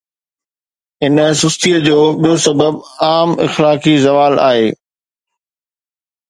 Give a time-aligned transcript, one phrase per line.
[1.03, 2.73] ان سستيءَ جو ٻيو سبب
[3.07, 4.67] عام اخلاقي زوال آهي.